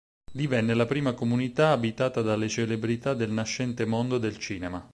Divenne 0.33 0.73
la 0.73 0.87
prima 0.87 1.13
comunità 1.13 1.69
abitata 1.69 2.23
dalle 2.23 2.49
celebrità 2.49 3.13
del 3.13 3.29
nascente 3.29 3.85
mondo 3.85 4.17
del 4.17 4.39
cinema. 4.39 4.83